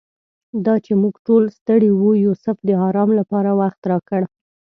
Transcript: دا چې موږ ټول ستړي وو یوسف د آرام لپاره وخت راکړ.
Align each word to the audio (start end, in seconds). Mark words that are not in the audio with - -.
دا 0.65 0.75
چې 0.85 0.93
موږ 1.01 1.13
ټول 1.27 1.43
ستړي 1.57 1.89
وو 1.93 2.11
یوسف 2.25 2.57
د 2.67 2.69
آرام 2.87 3.09
لپاره 3.19 3.49
وخت 3.61 3.81
راکړ. 3.91 4.21